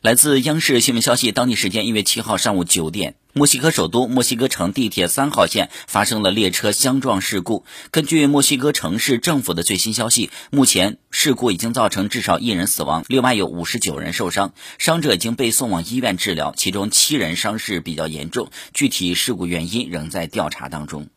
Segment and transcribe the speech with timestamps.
[0.00, 7.64] 来自央视新闻消息当地时间一月七号上午九点墨西哥首都墨西哥城地铁三号线发生了列车相撞事故。
[7.90, 21.08] 根据墨西哥城市政府的最新消息目前事故已经造成至少一人死亡另外有五十九人受伤伤者已经被送往医院治疗其中七人伤势比较严重具体事故原因仍在调查当中。